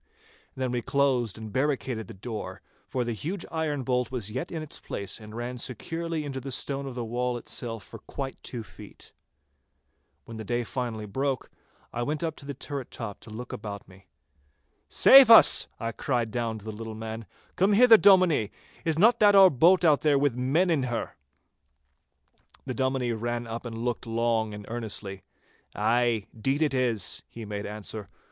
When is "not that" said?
18.97-19.35